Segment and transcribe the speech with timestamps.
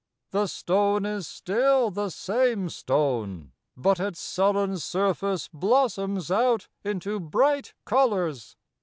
[0.31, 7.75] The stone is still the same stone; but its sullen surface blossoms out into bright
[7.85, 8.57] colours.